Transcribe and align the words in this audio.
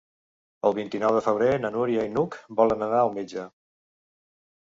El 0.69 0.73
vint-i-nou 0.77 1.17
de 1.17 1.21
febrer 1.25 1.49
na 1.65 1.69
Núria 1.75 2.07
i 2.09 2.11
n'Hug 2.15 2.37
volen 2.61 2.85
anar 2.87 3.01
al 3.03 3.13
metge. 3.19 3.47